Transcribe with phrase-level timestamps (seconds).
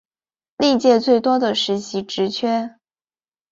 [0.57, 2.73] 历届最多的实习职缺